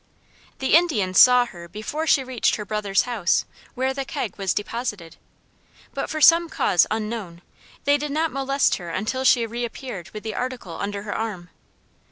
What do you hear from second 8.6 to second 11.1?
her until she reappeared with the article under